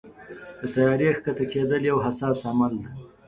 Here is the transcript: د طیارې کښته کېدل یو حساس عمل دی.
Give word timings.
د 0.59 0.61
طیارې 0.73 1.09
کښته 1.23 1.45
کېدل 1.51 1.81
یو 1.89 1.97
حساس 2.05 2.37
عمل 2.49 2.73
دی. 2.81 2.87